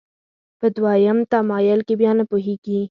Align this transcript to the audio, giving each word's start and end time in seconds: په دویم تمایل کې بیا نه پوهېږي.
په 0.59 0.67
دویم 0.75 1.17
تمایل 1.31 1.79
کې 1.87 1.93
بیا 2.01 2.11
نه 2.19 2.23
پوهېږي. 2.29 2.77